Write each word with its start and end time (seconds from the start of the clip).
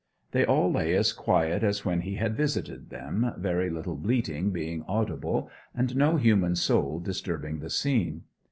They 0.31 0.43
all 0.43 0.71
lay 0.71 0.95
as 0.95 1.13
quiet 1.13 1.61
as 1.61 1.85
when 1.85 2.01
he 2.01 2.15
had 2.15 2.35
visited 2.35 2.89
them, 2.89 3.33
very 3.37 3.69
little 3.69 3.95
bleating 3.95 4.49
being 4.49 4.81
audible, 4.87 5.51
and 5.75 5.95
no 5.95 6.17
human 6.17 6.55
soul 6.55 6.99
disturbing 6.99 7.59
the 7.59 7.69
scene. 7.69 8.23